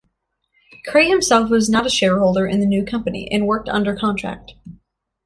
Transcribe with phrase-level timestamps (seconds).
[0.87, 4.53] Cray himself was not a shareholder in the new company, and worked under contract.